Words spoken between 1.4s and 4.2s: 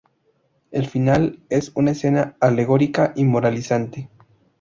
es una escena alegórica y moralizante.